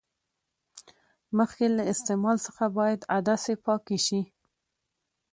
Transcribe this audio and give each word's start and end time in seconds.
مخکې 1.37 1.65
له 1.77 1.83
استعمال 1.93 2.37
څخه 2.45 2.65
باید 2.77 3.07
عدسې 3.15 3.53
پاکې 3.65 3.97
شي. 4.05 4.21